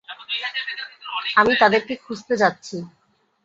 [1.37, 2.77] আমি তাদেরকে খুজতে যাচ্ছি।